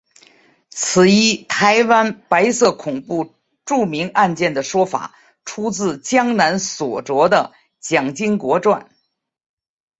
[0.71, 5.13] 此一台湾白色恐怖著名案件的说法
[5.45, 8.89] 出自江南所着的蒋经国传。